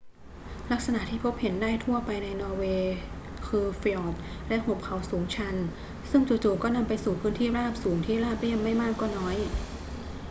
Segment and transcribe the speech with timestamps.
[0.71, 2.95] ลักษณะที่พบเห็นได้ทั่วไปในนอร์เวย์
[3.47, 4.15] คือฟยอร์ด
[4.47, 5.55] และหุบเขาสูงชัน
[6.11, 9.35] ซึ่งจู่ ๆ ก็นำไปสู่พื้นที่ราบสูงที่ราบเรียบไม่มากก็น้อย